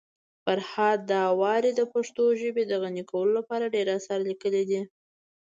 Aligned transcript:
فرهاد 0.43 0.99
داوري 1.11 1.71
د 1.75 1.81
پښتو 1.93 2.23
ژبي 2.41 2.63
د 2.67 2.73
غني 2.81 3.03
کولو 3.11 3.31
لپاره 3.39 3.65
ډير 3.75 3.87
اثار 3.97 4.19
لیکلي 4.29 4.63
دي. 4.69 4.81